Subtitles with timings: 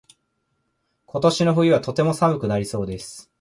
[1.05, 3.29] 今年の冬はとても寒くなりそうです。